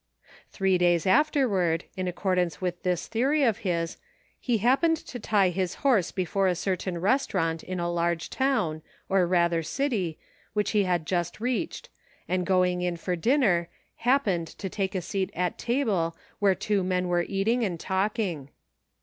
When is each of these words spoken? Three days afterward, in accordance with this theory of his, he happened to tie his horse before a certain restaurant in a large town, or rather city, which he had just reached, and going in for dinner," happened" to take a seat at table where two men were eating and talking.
Three 0.49 0.79
days 0.79 1.05
afterward, 1.05 1.83
in 1.95 2.07
accordance 2.07 2.59
with 2.59 2.81
this 2.81 3.05
theory 3.05 3.43
of 3.43 3.59
his, 3.59 3.97
he 4.39 4.57
happened 4.57 4.97
to 4.97 5.19
tie 5.19 5.49
his 5.49 5.75
horse 5.85 6.11
before 6.11 6.47
a 6.47 6.55
certain 6.55 6.97
restaurant 6.99 7.61
in 7.61 7.79
a 7.79 7.87
large 7.87 8.31
town, 8.31 8.81
or 9.09 9.27
rather 9.27 9.61
city, 9.61 10.17
which 10.53 10.71
he 10.71 10.85
had 10.85 11.05
just 11.05 11.39
reached, 11.39 11.89
and 12.27 12.47
going 12.47 12.81
in 12.81 12.97
for 12.97 13.15
dinner," 13.15 13.69
happened" 13.97 14.47
to 14.57 14.69
take 14.69 14.95
a 14.95 15.03
seat 15.03 15.29
at 15.35 15.59
table 15.59 16.17
where 16.39 16.55
two 16.55 16.81
men 16.83 17.07
were 17.07 17.21
eating 17.21 17.63
and 17.63 17.79
talking. 17.79 18.49